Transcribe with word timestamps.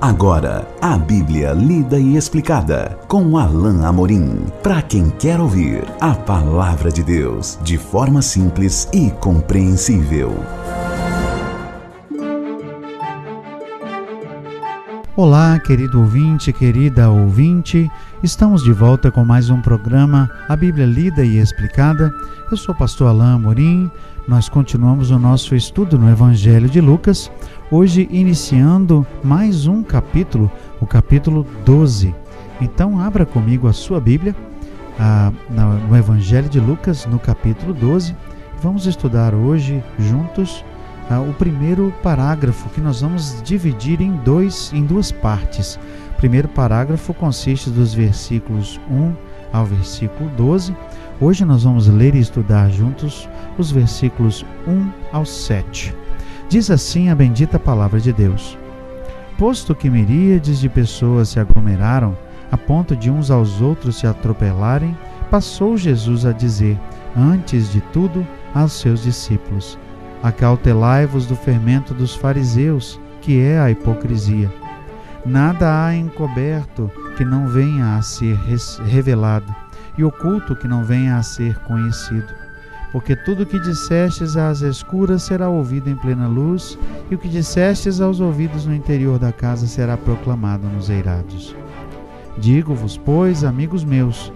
Agora, 0.00 0.64
a 0.80 0.96
Bíblia 0.96 1.52
lida 1.52 1.98
e 1.98 2.16
explicada 2.16 2.96
com 3.08 3.36
Alain 3.36 3.84
Amorim. 3.84 4.46
Para 4.62 4.80
quem 4.80 5.10
quer 5.10 5.40
ouvir 5.40 5.84
a 6.00 6.14
palavra 6.14 6.88
de 6.88 7.02
Deus 7.02 7.58
de 7.62 7.76
forma 7.76 8.22
simples 8.22 8.88
e 8.92 9.10
compreensível. 9.10 10.32
Olá, 15.16 15.58
querido 15.58 15.98
ouvinte, 15.98 16.52
querida 16.52 17.10
ouvinte. 17.10 17.90
Estamos 18.20 18.64
de 18.64 18.72
volta 18.72 19.12
com 19.12 19.24
mais 19.24 19.48
um 19.48 19.60
programa 19.60 20.28
A 20.48 20.56
Bíblia 20.56 20.84
lida 20.84 21.24
e 21.24 21.38
explicada. 21.38 22.12
Eu 22.50 22.56
sou 22.56 22.74
o 22.74 22.78
pastor 22.78 23.06
Alain 23.06 23.36
Amorim. 23.36 23.88
Nós 24.26 24.48
continuamos 24.48 25.12
o 25.12 25.18
nosso 25.20 25.54
estudo 25.54 25.96
no 25.96 26.10
Evangelho 26.10 26.68
de 26.68 26.80
Lucas 26.80 27.30
hoje 27.70 28.08
iniciando 28.10 29.06
mais 29.22 29.68
um 29.68 29.84
capítulo, 29.84 30.50
o 30.80 30.86
capítulo 30.86 31.46
12. 31.64 32.12
Então, 32.60 32.98
abra 32.98 33.24
comigo 33.24 33.68
a 33.68 33.72
sua 33.72 34.00
Bíblia 34.00 34.34
ah, 34.98 35.32
no 35.88 35.96
Evangelho 35.96 36.48
de 36.48 36.58
Lucas, 36.58 37.06
no 37.06 37.20
capítulo 37.20 37.72
12. 37.72 38.16
Vamos 38.60 38.86
estudar 38.86 39.32
hoje 39.32 39.80
juntos 39.96 40.64
ah, 41.08 41.20
o 41.20 41.32
primeiro 41.34 41.94
parágrafo 42.02 42.68
que 42.70 42.80
nós 42.80 43.00
vamos 43.00 43.40
dividir 43.44 44.00
em, 44.00 44.10
dois, 44.24 44.72
em 44.74 44.84
duas 44.84 45.12
partes. 45.12 45.78
Primeiro 46.18 46.48
parágrafo 46.48 47.14
consiste 47.14 47.70
dos 47.70 47.94
versículos 47.94 48.78
1 48.90 49.14
ao 49.52 49.64
versículo 49.64 50.28
12. 50.36 50.74
Hoje 51.20 51.44
nós 51.44 51.62
vamos 51.62 51.86
ler 51.86 52.16
e 52.16 52.18
estudar 52.18 52.68
juntos 52.70 53.28
os 53.56 53.70
versículos 53.70 54.44
1 54.66 54.90
ao 55.12 55.24
7. 55.24 55.94
Diz 56.48 56.72
assim 56.72 57.08
a 57.08 57.14
bendita 57.14 57.56
palavra 57.56 58.00
de 58.00 58.12
Deus: 58.12 58.58
Posto 59.38 59.76
que 59.76 59.88
miríades 59.88 60.58
de 60.58 60.68
pessoas 60.68 61.28
se 61.28 61.38
aglomeraram, 61.38 62.16
a 62.50 62.56
ponto 62.56 62.96
de 62.96 63.08
uns 63.08 63.30
aos 63.30 63.60
outros 63.60 64.00
se 64.00 64.06
atropelarem, 64.06 64.98
passou 65.30 65.76
Jesus 65.76 66.26
a 66.26 66.32
dizer, 66.32 66.76
antes 67.16 67.70
de 67.70 67.80
tudo, 67.92 68.26
aos 68.52 68.72
seus 68.72 69.04
discípulos: 69.04 69.78
Acautelai-vos 70.20 71.26
do 71.26 71.36
fermento 71.36 71.94
dos 71.94 72.16
fariseus, 72.16 72.98
que 73.20 73.40
é 73.40 73.60
a 73.60 73.70
hipocrisia. 73.70 74.50
Nada 75.28 75.84
há 75.84 75.94
encoberto 75.94 76.90
que 77.16 77.24
não 77.24 77.46
venha 77.46 77.96
a 77.96 78.02
ser 78.02 78.36
revelado, 78.86 79.54
e 79.96 80.04
oculto 80.04 80.56
que 80.56 80.66
não 80.66 80.84
venha 80.84 81.16
a 81.16 81.22
ser 81.22 81.58
conhecido 81.60 82.32
porque 82.92 83.14
tudo 83.14 83.42
o 83.42 83.46
que 83.46 83.58
dissestes 83.58 84.36
às 84.36 84.60
escuras 84.62 85.22
será 85.22 85.48
ouvido 85.48 85.90
em 85.90 85.96
plena 85.96 86.26
luz, 86.26 86.78
e 87.10 87.14
o 87.14 87.18
que 87.18 87.28
dissestes 87.28 88.00
aos 88.00 88.20
ouvidos 88.20 88.66
no 88.66 88.74
interior 88.74 89.18
da 89.18 89.32
casa 89.32 89.66
será 89.66 89.96
proclamado 89.96 90.66
nos 90.68 90.88
eirados. 90.88 91.54
Digo-vos, 92.38 92.96
pois, 92.96 93.44
amigos 93.44 93.84
meus, 93.84 94.32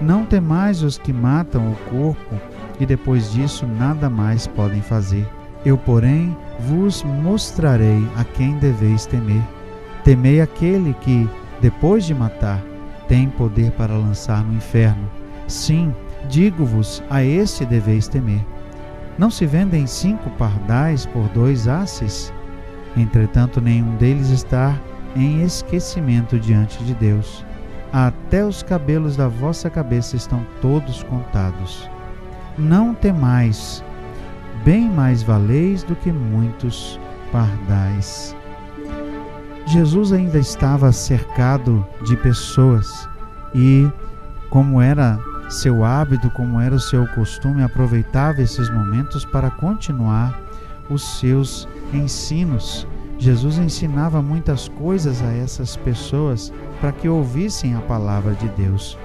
não 0.00 0.24
temais 0.24 0.82
os 0.82 0.98
que 0.98 1.12
matam 1.12 1.72
o 1.72 1.76
corpo, 1.90 2.40
e 2.78 2.86
depois 2.86 3.32
disso 3.32 3.66
nada 3.66 4.08
mais 4.08 4.46
podem 4.46 4.82
fazer. 4.82 5.26
Eu, 5.64 5.76
porém, 5.76 6.36
vos 6.60 7.02
mostrarei 7.02 8.06
a 8.16 8.22
quem 8.22 8.56
deveis 8.58 9.06
temer. 9.06 9.42
Temei 10.06 10.40
aquele 10.40 10.94
que, 10.94 11.28
depois 11.60 12.06
de 12.06 12.14
matar, 12.14 12.62
tem 13.06 13.28
poder 13.28 13.72
para 13.72 13.92
lançar 13.92 14.42
no 14.42 14.54
inferno. 14.54 15.10
Sim, 15.46 15.92
Digo-vos, 16.28 17.02
a 17.08 17.22
este 17.22 17.64
deveis 17.64 18.08
temer. 18.08 18.44
Não 19.16 19.30
se 19.30 19.46
vendem 19.46 19.86
cinco 19.86 20.28
pardais 20.30 21.06
por 21.06 21.28
dois 21.28 21.68
asses? 21.68 22.32
Entretanto, 22.96 23.60
nenhum 23.60 23.96
deles 23.96 24.30
está 24.30 24.78
em 25.14 25.42
esquecimento 25.42 26.38
diante 26.38 26.82
de 26.84 26.94
Deus. 26.94 27.44
Até 27.92 28.44
os 28.44 28.62
cabelos 28.62 29.16
da 29.16 29.28
vossa 29.28 29.70
cabeça 29.70 30.16
estão 30.16 30.44
todos 30.60 31.02
contados. 31.04 31.88
Não 32.58 32.92
temais, 32.92 33.84
bem 34.64 34.88
mais 34.90 35.22
valeis 35.22 35.82
do 35.82 35.94
que 35.94 36.10
muitos 36.10 36.98
pardais. 37.30 38.34
Jesus 39.66 40.12
ainda 40.12 40.38
estava 40.38 40.92
cercado 40.92 41.84
de 42.04 42.16
pessoas 42.16 43.08
e, 43.52 43.90
como 44.48 44.80
era 44.80 45.18
seu 45.48 45.84
hábito, 45.84 46.30
como 46.30 46.60
era 46.60 46.74
o 46.74 46.80
seu 46.80 47.06
costume, 47.08 47.62
aproveitava 47.62 48.40
esses 48.40 48.70
momentos 48.70 49.24
para 49.24 49.50
continuar 49.50 50.38
os 50.88 51.18
seus 51.18 51.68
ensinos. 51.92 52.86
Jesus 53.18 53.58
ensinava 53.58 54.22
muitas 54.22 54.68
coisas 54.68 55.20
a 55.22 55.32
essas 55.32 55.76
pessoas 55.76 56.52
para 56.80 56.92
que 56.92 57.08
ouvissem 57.08 57.74
a 57.74 57.80
palavra 57.80 58.34
de 58.34 58.48
Deus. 58.50 58.96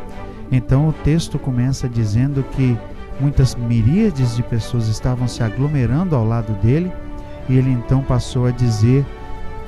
Então 0.51 0.89
o 0.89 0.93
texto 0.93 1.39
começa 1.39 1.89
dizendo 1.89 2.43
que 2.51 2.77
muitas 3.19 3.55
miríades 3.55 4.35
de 4.35 4.43
pessoas 4.43 4.87
estavam 4.87 5.27
se 5.27 5.41
aglomerando 5.41 6.15
ao 6.15 6.25
lado 6.25 6.53
dele, 6.61 6.91
e 7.49 7.57
ele 7.57 7.71
então 7.71 8.03
passou 8.03 8.45
a 8.45 8.51
dizer, 8.51 9.05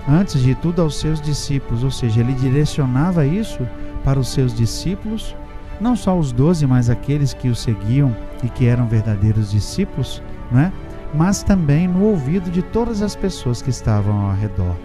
antes 0.07 0.41
de 0.41 0.55
tudo, 0.55 0.81
aos 0.81 0.99
seus 0.99 1.21
discípulos, 1.21 1.83
ou 1.83 1.91
seja, 1.91 2.19
ele 2.19 2.33
direcionava 2.33 3.25
isso 3.25 3.67
para 4.03 4.19
os 4.19 4.29
seus 4.29 4.53
discípulos 4.53 5.35
não 5.79 5.95
só 5.95 6.17
os 6.17 6.31
doze, 6.31 6.65
mas 6.65 6.89
aqueles 6.89 7.33
que 7.33 7.49
o 7.49 7.55
seguiam 7.55 8.15
e 8.43 8.49
que 8.49 8.65
eram 8.65 8.87
verdadeiros 8.87 9.51
discípulos, 9.51 10.21
não 10.51 10.61
é? 10.61 10.71
mas 11.13 11.43
também 11.43 11.87
no 11.87 12.05
ouvido 12.05 12.49
de 12.49 12.61
todas 12.61 13.01
as 13.01 13.15
pessoas 13.15 13.61
que 13.61 13.69
estavam 13.69 14.29
ao 14.29 14.35
redor. 14.35 14.75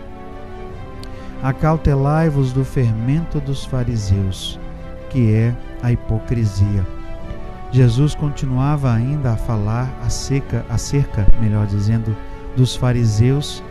Acautelai-vos 1.43 2.53
do 2.53 2.65
fermento 2.65 3.41
dos 3.41 3.65
fariseus, 3.65 4.59
que 5.09 5.33
é 5.33 5.55
a 5.83 5.93
hipocrisia. 5.93 6.85
Jesus 7.71 8.15
continuava 8.15 8.93
ainda 8.93 9.33
a 9.33 9.37
falar 9.37 9.89
acerca, 10.05 10.67
acerca, 10.69 11.27
melhor 11.41 11.67
dizendo, 11.67 12.15
dos 12.57 12.75
fariseus 12.75 13.63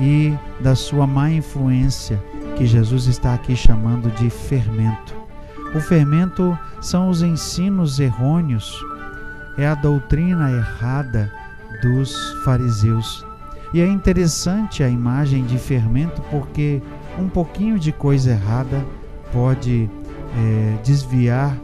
e 0.00 0.34
da 0.60 0.74
sua 0.74 1.06
má 1.06 1.30
influência, 1.30 2.22
que 2.56 2.66
Jesus 2.66 3.06
está 3.06 3.34
aqui 3.34 3.54
chamando 3.54 4.10
de 4.16 4.30
fermento. 4.30 5.14
O 5.74 5.80
fermento 5.80 6.58
são 6.80 7.10
os 7.10 7.22
ensinos 7.22 8.00
errôneos, 8.00 8.74
é 9.58 9.66
a 9.66 9.74
doutrina 9.74 10.50
errada 10.50 11.30
dos 11.82 12.12
fariseus. 12.44 13.24
E 13.72 13.80
é 13.80 13.86
interessante 13.86 14.82
a 14.82 14.88
imagem 14.88 15.44
de 15.44 15.58
fermento 15.58 16.20
porque 16.30 16.82
um 17.18 17.28
pouquinho 17.28 17.78
de 17.78 17.92
coisa 17.92 18.32
errada 18.32 18.84
pode 19.32 19.88
é, 20.36 20.76
desviar 20.82 21.56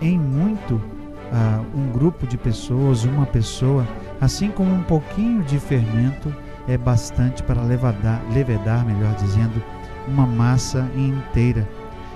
em 0.00 0.18
muito 0.18 0.74
uh, 0.74 1.78
um 1.78 1.92
grupo 1.92 2.26
de 2.26 2.36
pessoas, 2.36 3.04
uma 3.04 3.26
pessoa, 3.26 3.86
assim 4.20 4.50
como 4.50 4.74
um 4.74 4.82
pouquinho 4.82 5.42
de 5.44 5.58
fermento 5.58 6.34
é 6.66 6.76
bastante 6.76 7.42
para 7.42 7.62
levedar, 7.62 8.22
levedar 8.32 8.84
melhor 8.84 9.14
dizendo, 9.14 9.62
uma 10.08 10.26
massa 10.26 10.88
inteira. 10.96 11.68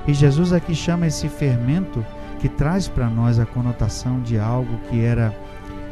E 0.07 0.15
Jesus 0.15 0.53
aqui 0.53 0.75
chama 0.75 1.07
esse 1.07 1.29
fermento 1.29 2.05
que 2.39 2.49
traz 2.49 2.89
para 2.89 3.09
nós 3.09 3.39
a 3.39 3.47
conotação 3.47 4.21
de 4.21 4.39
algo 4.39 4.79
que 4.89 5.05
era 5.05 5.35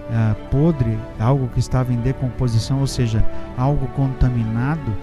uh, 0.09 0.49
podre, 0.49 0.99
algo 1.19 1.49
que 1.49 1.59
estava 1.59 1.93
em 1.93 1.97
decomposição, 1.97 2.81
ou 2.81 2.87
seja, 2.87 3.25
algo 3.57 3.87
contaminado. 3.89 4.95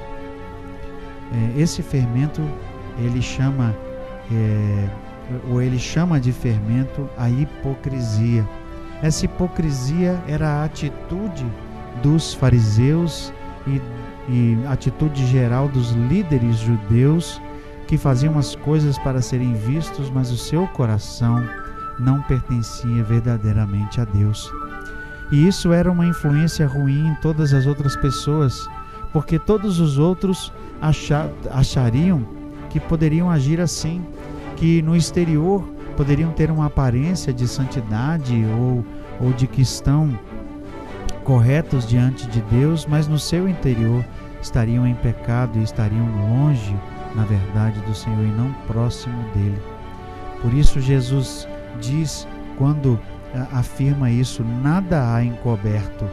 É, 1.32 1.60
esse 1.60 1.82
fermento 1.82 2.42
ele 3.00 3.22
chama 3.22 3.76
é, 4.32 4.88
ou 5.50 5.62
ele 5.62 5.80
chama 5.80 6.20
de 6.20 6.32
fermento 6.32 7.10
a 7.18 7.30
hipocrisia. 7.30 8.48
Essa 9.02 9.26
hipocrisia 9.26 10.22
era 10.28 10.48
a 10.48 10.64
atitude 10.64 11.46
dos 12.02 12.34
fariseus 12.34 13.34
e, 13.68 13.82
e 14.30 14.58
atitude 14.68 15.26
geral 15.28 15.68
dos 15.68 15.92
líderes 15.92 16.58
judeus 16.58 17.42
que 17.88 17.98
faziam 17.98 18.38
as 18.38 18.56
coisas 18.56 18.98
para 18.98 19.22
serem 19.22 19.54
vistos, 19.54 20.10
mas 20.10 20.32
o 20.32 20.38
seu 20.38 20.68
coração 20.68 21.44
não 22.00 22.22
pertencia 22.24 23.04
verdadeiramente 23.04 24.02
a 24.02 24.06
Deus. 24.06 24.52
E 25.32 25.48
isso 25.48 25.72
era 25.72 25.92
uma 25.92 26.06
influência 26.06 26.68
ruim 26.68 27.08
em 27.08 27.16
todas 27.16 27.54
as 27.54 27.66
outras 27.66 27.96
pessoas, 27.96 28.68
porque 29.12 29.38
todos 29.40 29.80
os 29.80 29.98
outros 29.98 30.52
achariam 31.52 32.26
que 32.70 32.80
poderiam 32.80 33.30
agir 33.30 33.62
assim, 33.62 34.04
que 34.56 34.82
no 34.82 34.96
exterior 34.96 35.64
poderiam 35.96 36.32
ter 36.32 36.50
uma 36.50 36.66
aparência 36.66 37.32
de 37.32 37.48
santidade 37.48 38.44
ou, 38.60 38.86
ou 39.22 39.32
de 39.34 39.48
que 39.48 39.62
estão 39.62 40.18
corretos 41.24 41.88
diante 41.88 42.28
de 42.28 42.42
Deus, 42.42 42.86
mas 42.86 43.08
no 43.08 43.18
seu 43.18 43.48
interior 43.48 44.04
estariam 44.42 44.86
em 44.86 44.96
pecado 44.96 45.58
e 45.58 45.64
estariam 45.64 46.06
longe 46.30 46.76
na 47.16 47.24
verdade 47.24 47.80
do 47.82 47.94
Senhor 47.94 48.24
e 48.24 48.32
não 48.32 48.52
próximo 48.68 49.24
dele. 49.34 49.62
Por 50.42 50.54
isso, 50.54 50.80
Jesus 50.80 51.48
diz, 51.80 52.28
quando 52.58 53.00
afirma 53.52 54.10
isso: 54.10 54.44
nada 54.44 55.14
há 55.14 55.24
encoberto 55.24 56.06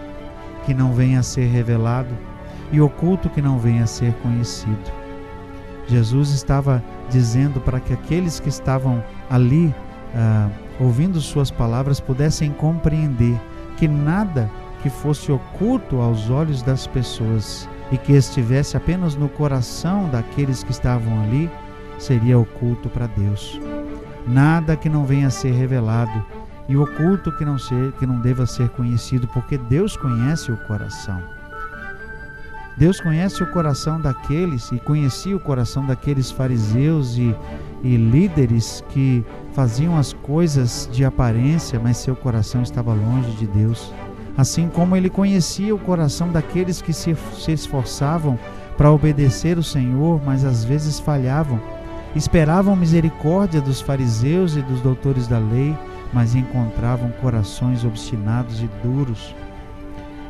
que 0.65 0.75
não 0.75 0.93
venha 0.93 1.21
a 1.21 1.23
ser 1.23 1.47
revelado 1.47 2.17
e 2.73 2.81
oculto 2.81 3.29
que 3.29 3.43
não 3.43 3.59
venha 3.59 3.85
a 3.85 3.87
ser 3.87 4.13
conhecido. 4.15 5.01
Jesus 5.89 6.31
estava 6.31 6.83
dizendo 7.09 7.61
para 7.61 7.81
que 7.81 7.93
aqueles 7.93 8.39
que 8.39 8.49
estavam 8.49 9.03
ali 9.29 9.75
ah, 10.15 10.49
ouvindo 10.79 11.21
Suas 11.21 11.51
palavras 11.51 11.99
pudessem 11.99 12.53
compreender 12.53 13.41
que 13.77 13.89
nada 13.89 14.49
que 14.83 14.91
fosse 14.91 15.31
oculto 15.31 16.01
aos 16.01 16.31
olhos 16.31 16.63
das 16.63 16.87
pessoas 16.87 17.69
e 17.93 17.99
que 17.99 18.13
estivesse 18.13 18.77
apenas 18.77 19.15
no 19.15 19.29
coração 19.29 20.09
daqueles 20.09 20.63
que 20.63 20.71
estavam 20.71 21.23
ali 21.23 21.51
seria 21.99 22.39
oculto 22.39 22.89
para 22.89 23.07
Deus. 23.07 23.61
Nada 24.27 24.77
que 24.77 24.89
não 24.89 25.05
venha 25.05 25.27
a 25.27 25.31
ser 25.31 25.53
revelado 25.53 26.25
e 26.69 26.77
oculto 26.77 27.37
que 27.37 27.45
não 27.45 27.59
ser 27.59 27.93
que 27.93 28.07
não 28.07 28.21
deva 28.21 28.47
ser 28.47 28.69
conhecido, 28.71 29.27
porque 29.29 29.59
Deus 29.59 29.97
conhece 29.97 30.53
o 30.53 30.57
coração. 30.67 31.21
Deus 32.77 33.01
conhece 33.01 33.43
o 33.43 33.53
coração 33.53 34.01
daqueles 34.01 34.71
e 34.73 34.79
conhecia 34.79 35.37
o 35.37 35.41
coração 35.41 35.85
daqueles 35.85 36.31
fariseus 36.31 37.19
e, 37.19 37.35
e 37.83 37.97
líderes 37.97 38.83
que 38.89 39.25
faziam 39.53 39.99
as 39.99 40.13
coisas 40.13 40.89
de 40.91 41.05
aparência, 41.05 41.79
mas 41.79 41.99
seu 41.99 42.15
coração 42.15 42.63
estava 42.63 42.95
longe 42.95 43.33
de 43.33 43.47
Deus. 43.47 43.93
Assim 44.37 44.69
como 44.69 44.97
ele 44.97 45.11
conhecia 45.11 45.75
o 45.75 45.79
coração 45.79 46.31
daqueles 46.31 46.81
que 46.81 46.93
se, 46.93 47.17
esforçavam 47.49 48.39
para 48.77 48.91
obedecer 48.91 49.59
o 49.59 49.63
Senhor, 49.63 50.21
mas 50.25 50.45
às 50.45 50.65
vezes 50.65 50.99
falhavam. 50.99 51.61
Esperavam 52.15 52.75
misericórdia 52.75 53.61
dos 53.61 53.81
fariseus 53.81 54.57
e 54.57 54.63
dos 54.63 54.81
doutores 54.81 55.29
da 55.29 55.39
lei, 55.39 55.77
mas 56.13 56.35
encontravam 56.35 57.11
corações 57.21 57.85
obstinados 57.85 58.63
e 58.63 58.71
duros, 58.83 59.35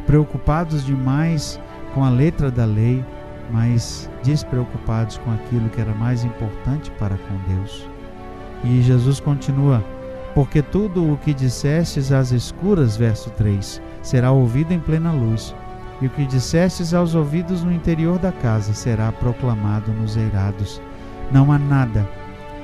preocupados 0.07 0.85
demais 0.85 1.59
com 1.95 2.05
a 2.05 2.11
letra 2.11 2.51
da 2.51 2.65
lei, 2.65 3.05
mas 3.51 4.11
despreocupados 4.23 5.19
com 5.19 5.33
aquilo 5.33 5.69
que 5.71 5.81
era 5.81 5.95
mais 5.95 6.25
importante 6.25 6.91
para 6.99 7.17
com 7.17 7.55
Deus. 7.55 7.89
E 8.65 8.83
Jesus 8.83 9.21
continua: 9.21 9.83
Porque 10.35 10.63
tudo 10.63 11.13
o 11.13 11.17
que 11.17 11.35
dissestes 11.35 12.13
às 12.13 12.31
escuras, 12.31 12.97
verso 12.97 13.31
3, 13.31 13.83
será 14.03 14.31
ouvido 14.31 14.73
em 14.73 14.79
plena 14.79 15.13
luz, 15.13 15.55
e 16.01 16.07
o 16.07 16.11
que 16.11 16.25
dissestes 16.25 16.95
aos 16.95 17.15
ouvidos 17.15 17.63
no 17.63 17.73
interior 17.73 18.19
da 18.19 18.33
casa 18.33 18.73
será 18.73 19.13
proclamado 19.13 19.93
nos 19.93 20.17
eirados. 20.17 20.81
Não 21.31 21.53
há 21.53 21.59
nada 21.59 22.09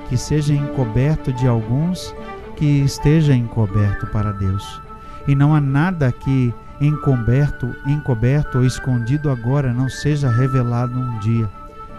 que 0.08 0.16
seja 0.16 0.54
encoberto 0.54 1.32
de 1.32 1.46
alguns 1.46 2.14
que 2.56 2.64
esteja 2.64 3.34
encoberto 3.34 4.06
para 4.06 4.32
Deus. 4.32 4.80
E 5.28 5.34
não 5.34 5.54
há 5.54 5.60
nada 5.60 6.10
que 6.12 6.54
encoberto, 6.80 7.74
encoberto 7.86 8.58
ou 8.58 8.64
escondido 8.64 9.30
agora 9.30 9.72
não 9.72 9.88
seja 9.88 10.30
revelado 10.30 10.98
um 10.98 11.18
dia. 11.18 11.48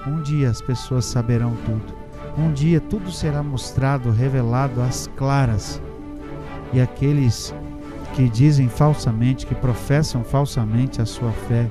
Um 0.07 0.21
dia 0.21 0.49
as 0.49 0.61
pessoas 0.61 1.05
saberão 1.05 1.55
tudo. 1.65 2.06
Um 2.37 2.51
dia 2.51 2.79
tudo 2.79 3.11
será 3.11 3.41
mostrado, 3.41 4.11
revelado 4.11 4.81
às 4.81 5.07
claras. 5.15 5.81
E 6.71 6.79
aqueles 6.79 7.53
que 8.13 8.29
dizem 8.29 8.69
falsamente, 8.69 9.45
que 9.45 9.55
professam 9.55 10.23
falsamente 10.23 11.01
a 11.01 11.05
sua 11.05 11.31
fé 11.31 11.67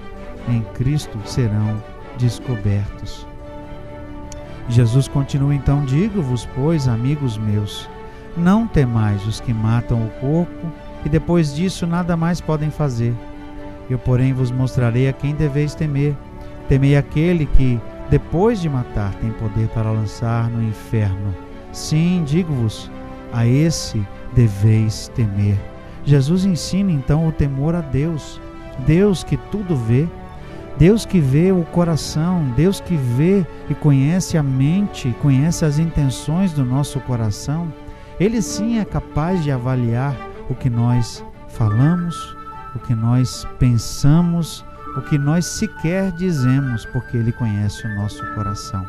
em 0.49 0.63
Cristo 0.75 1.19
serão 1.25 1.83
descobertos. 2.19 3.27
Jesus 4.69 5.07
continua 5.07 5.55
então: 5.55 5.85
Digo-vos, 5.85 6.47
pois, 6.55 6.89
amigos 6.89 7.39
meus, 7.39 7.89
não 8.37 8.67
temais 8.67 9.25
os 9.27 9.41
que 9.41 9.53
matam 9.53 10.05
o 10.05 10.11
corpo 10.21 10.73
e 11.05 11.09
depois 11.09 11.55
disso 11.55 11.87
nada 11.87 12.17
mais 12.17 12.41
podem 12.41 12.71
fazer. 12.71 13.15
Eu, 13.89 13.99
porém, 13.99 14.33
vos 14.33 14.51
mostrarei 14.51 15.09
a 15.09 15.13
quem 15.13 15.35
deveis 15.35 15.75
temer. 15.75 16.17
Temei 16.69 16.97
aquele 16.97 17.47
que, 17.47 17.81
depois 18.11 18.61
de 18.61 18.69
matar, 18.69 19.15
tem 19.15 19.31
poder 19.33 19.69
para 19.69 19.91
lançar 19.91 20.49
no 20.49 20.63
inferno. 20.63 21.35
Sim, 21.73 22.23
digo-vos, 22.25 22.91
a 23.33 23.47
esse 23.47 24.07
deveis 24.33 25.11
temer. 25.15 25.59
Jesus 26.05 26.45
ensina 26.45 26.93
então 26.93 27.27
o 27.27 27.33
temor 27.33 27.75
a 27.75 27.81
Deus, 27.81 28.41
Deus 28.87 29.25
que 29.25 29.37
tudo 29.37 29.75
vê, 29.75 30.07
Deus 30.79 31.05
que 31.05 31.19
vê 31.19 31.51
o 31.51 31.65
coração, 31.65 32.45
Deus 32.55 32.81
que 32.81 32.95
vê 32.95 33.45
e 33.69 33.75
conhece 33.75 34.39
a 34.39 34.43
mente, 34.43 35.15
conhece 35.21 35.65
as 35.65 35.79
intenções 35.79 36.53
do 36.53 36.65
nosso 36.65 37.01
coração. 37.01 37.73
Ele 38.21 38.41
sim 38.41 38.79
é 38.79 38.85
capaz 38.85 39.43
de 39.43 39.51
avaliar 39.51 40.15
o 40.49 40.55
que 40.55 40.71
nós 40.71 41.25
falamos, 41.49 42.37
o 42.75 42.79
que 42.79 42.95
nós 42.95 43.47
pensamos, 43.59 44.65
o 44.97 45.03
que 45.03 45.19
nós 45.19 45.45
sequer 45.45 46.11
dizemos, 46.13 46.87
porque 46.87 47.17
Ele 47.17 47.33
conhece 47.33 47.87
o 47.87 47.95
nosso 47.95 48.25
coração. 48.35 48.87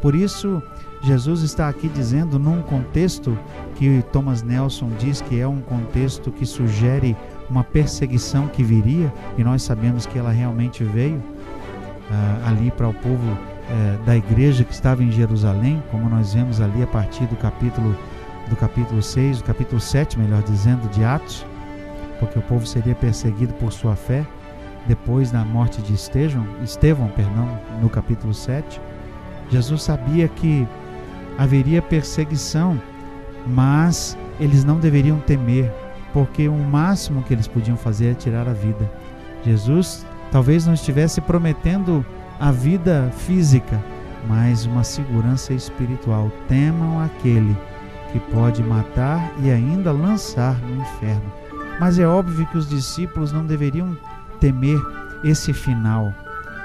Por 0.00 0.14
isso, 0.14 0.62
Jesus 1.02 1.42
está 1.42 1.68
aqui 1.68 1.88
dizendo 1.88 2.38
num 2.38 2.62
contexto 2.62 3.38
que 3.74 4.02
Thomas 4.12 4.42
Nelson 4.42 4.90
diz 4.98 5.20
que 5.20 5.38
é 5.38 5.46
um 5.46 5.60
contexto 5.60 6.30
que 6.30 6.46
sugere 6.46 7.16
uma 7.50 7.62
perseguição 7.62 8.48
que 8.48 8.62
viria, 8.62 9.12
e 9.36 9.44
nós 9.44 9.62
sabemos 9.62 10.06
que 10.06 10.18
ela 10.18 10.30
realmente 10.30 10.82
veio 10.82 11.16
uh, 11.16 12.48
ali 12.48 12.70
para 12.70 12.88
o 12.88 12.94
povo 12.94 13.32
uh, 13.32 14.04
da 14.04 14.16
igreja 14.16 14.64
que 14.64 14.72
estava 14.72 15.02
em 15.02 15.12
Jerusalém, 15.12 15.82
como 15.90 16.08
nós 16.08 16.34
vemos 16.34 16.60
ali 16.60 16.82
a 16.82 16.86
partir 16.86 17.26
do 17.26 17.36
capítulo 17.36 17.96
do 18.48 18.54
capítulo 18.54 19.02
6, 19.02 19.38
do 19.38 19.44
capítulo 19.44 19.80
7, 19.80 20.20
melhor 20.20 20.40
dizendo, 20.42 20.88
de 20.90 21.02
Atos, 21.02 21.44
porque 22.20 22.38
o 22.38 22.42
povo 22.42 22.64
seria 22.64 22.94
perseguido 22.94 23.52
por 23.54 23.72
sua 23.72 23.96
fé 23.96 24.24
depois 24.86 25.30
da 25.30 25.44
morte 25.44 25.82
de 25.82 25.94
Estevão, 25.94 26.46
Estevão, 26.62 27.08
perdão, 27.08 27.58
no 27.80 27.88
capítulo 27.88 28.32
7. 28.32 28.80
Jesus 29.50 29.82
sabia 29.82 30.28
que 30.28 30.66
haveria 31.38 31.82
perseguição, 31.82 32.80
mas 33.46 34.16
eles 34.40 34.64
não 34.64 34.78
deveriam 34.78 35.18
temer, 35.20 35.72
porque 36.12 36.48
o 36.48 36.56
máximo 36.56 37.22
que 37.22 37.34
eles 37.34 37.46
podiam 37.46 37.76
fazer 37.76 38.12
é 38.12 38.14
tirar 38.14 38.48
a 38.48 38.52
vida. 38.52 38.90
Jesus 39.44 40.06
talvez 40.32 40.66
não 40.66 40.74
estivesse 40.74 41.20
prometendo 41.20 42.04
a 42.40 42.50
vida 42.50 43.10
física, 43.16 43.82
mas 44.28 44.66
uma 44.66 44.82
segurança 44.82 45.52
espiritual. 45.52 46.30
Temam 46.48 47.00
aquele 47.00 47.56
que 48.12 48.18
pode 48.18 48.62
matar 48.62 49.32
e 49.42 49.50
ainda 49.50 49.92
lançar 49.92 50.58
no 50.60 50.80
inferno. 50.80 51.32
Mas 51.78 51.98
é 51.98 52.06
óbvio 52.06 52.46
que 52.46 52.56
os 52.56 52.68
discípulos 52.68 53.32
não 53.32 53.44
deveriam 53.44 53.96
temer 54.46 54.80
esse 55.24 55.52
final 55.52 56.14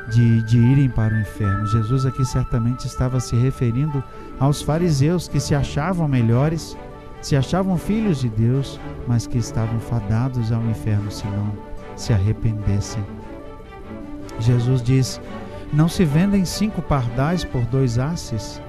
de, 0.07 0.43
de 0.43 0.59
irem 0.59 0.89
para 0.89 1.15
o 1.15 1.19
inferno. 1.19 1.65
Jesus 1.65 2.05
aqui 2.05 2.23
certamente 2.23 2.85
estava 2.85 3.19
se 3.19 3.35
referindo 3.35 4.03
aos 4.39 4.61
fariseus 4.61 5.27
que 5.27 5.39
se 5.39 5.55
achavam 5.55 6.07
melhores, 6.07 6.77
se 7.21 7.35
achavam 7.35 7.77
filhos 7.77 8.19
de 8.19 8.29
Deus, 8.29 8.79
mas 9.07 9.25
que 9.25 9.37
estavam 9.39 9.79
fadados 9.79 10.51
ao 10.51 10.63
inferno 10.65 11.09
se 11.09 11.25
não 11.25 11.53
se 11.95 12.13
arrependessem. 12.13 13.03
Jesus 14.39 14.81
diz: 14.83 15.19
Não 15.73 15.87
se 15.87 16.05
vendem 16.05 16.45
cinco 16.45 16.83
pardais 16.83 17.43
por 17.43 17.65
dois 17.65 17.97
asses? 17.97 18.61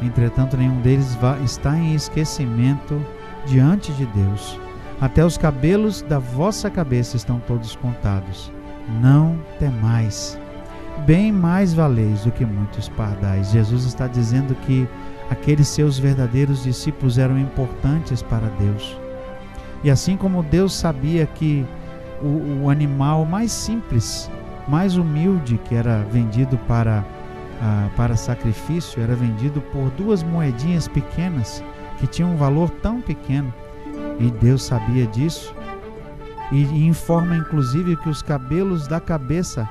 Entretanto, 0.00 0.56
nenhum 0.56 0.80
deles 0.80 1.16
está 1.44 1.76
em 1.76 1.94
esquecimento 1.94 3.00
diante 3.46 3.92
de 3.92 4.06
Deus. 4.06 4.58
Até 5.00 5.24
os 5.24 5.36
cabelos 5.36 6.02
da 6.02 6.18
vossa 6.18 6.70
cabeça 6.70 7.16
estão 7.16 7.40
todos 7.40 7.74
contados. 7.76 8.52
Não 9.00 9.38
temais. 9.58 10.38
Bem 11.06 11.32
mais 11.32 11.74
valeis 11.74 12.24
do 12.24 12.30
que 12.30 12.44
muitos 12.44 12.88
pardais. 12.88 13.50
Jesus 13.50 13.84
está 13.84 14.06
dizendo 14.06 14.54
que 14.66 14.86
aqueles 15.30 15.68
seus 15.68 15.98
verdadeiros 15.98 16.62
discípulos 16.62 17.18
eram 17.18 17.38
importantes 17.38 18.22
para 18.22 18.48
Deus. 18.58 18.96
E 19.82 19.90
assim 19.90 20.16
como 20.16 20.42
Deus 20.42 20.74
sabia 20.74 21.26
que 21.26 21.66
o, 22.22 22.64
o 22.64 22.70
animal 22.70 23.24
mais 23.24 23.50
simples, 23.50 24.30
mais 24.68 24.96
humilde 24.96 25.58
que 25.64 25.74
era 25.74 26.04
vendido 26.10 26.56
para 26.68 27.04
ah, 27.64 27.88
para 27.96 28.16
sacrifício 28.16 29.00
era 29.00 29.14
vendido 29.14 29.60
por 29.60 29.88
duas 29.90 30.20
moedinhas 30.24 30.88
pequenas 30.88 31.62
que 31.98 32.08
tinham 32.08 32.32
um 32.32 32.36
valor 32.36 32.68
tão 32.68 33.00
pequeno. 33.00 33.54
E 34.18 34.30
Deus 34.30 34.62
sabia 34.62 35.06
disso 35.06 35.54
e, 36.50 36.86
informa 36.86 37.36
inclusive 37.36 37.96
que 37.96 38.08
os 38.08 38.22
cabelos 38.22 38.86
da 38.86 39.00
cabeça 39.00 39.68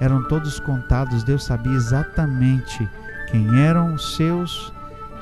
eram 0.00 0.22
todos 0.24 0.58
contados. 0.60 1.24
Deus 1.24 1.44
sabia 1.44 1.72
exatamente 1.72 2.88
quem 3.30 3.60
eram 3.60 3.94
os 3.94 4.16
seus, 4.16 4.72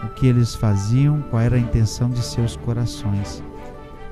o 0.02 0.08
que 0.08 0.26
eles 0.26 0.54
faziam, 0.54 1.22
qual 1.30 1.42
era 1.42 1.56
a 1.56 1.60
intenção 1.60 2.10
de 2.10 2.22
seus 2.22 2.56
corações. 2.56 3.42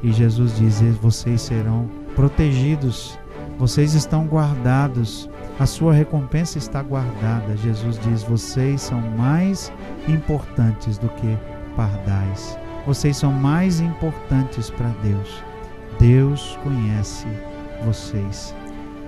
E 0.03 0.13
Jesus 0.13 0.57
diz: 0.57 0.81
Vocês 1.01 1.43
serão 1.43 1.91
protegidos, 2.15 3.19
vocês 3.59 3.95
estão 3.95 4.27
guardados 4.27 5.29
a 5.61 5.67
sua 5.67 5.93
recompensa 5.93 6.57
está 6.57 6.83
guardada. 6.83 7.55
Jesus 7.55 7.99
diz: 7.99 8.23
Vocês 8.23 8.81
são 8.81 8.99
mais 8.99 9.71
importantes 10.09 10.97
do 10.97 11.11
que 11.11 11.37
pardais. 11.77 12.59
Vocês 12.91 13.19
são 13.19 13.33
mais 13.33 13.79
importantes 13.79 14.69
para 14.69 14.89
Deus. 15.01 15.45
Deus 16.01 16.59
conhece 16.65 17.25
vocês. 17.85 18.53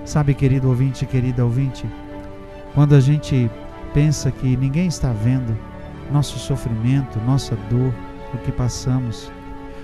Sabe, 0.05 0.33
querido 0.33 0.69
ouvinte, 0.69 1.05
querida 1.05 1.43
ouvinte, 1.43 1.85
quando 2.73 2.95
a 2.95 3.01
gente 3.01 3.51
pensa 3.93 4.31
que 4.31 4.55
ninguém 4.55 4.87
está 4.87 5.11
vendo 5.11 5.53
nosso 6.09 6.39
sofrimento, 6.39 7.19
nossa 7.25 7.57
dor, 7.69 7.93
o 8.33 8.37
que 8.37 8.53
passamos. 8.53 9.29